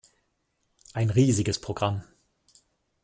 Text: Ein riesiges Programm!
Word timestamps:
Ein 0.95 1.11
riesiges 1.11 1.61
Programm! 1.61 2.03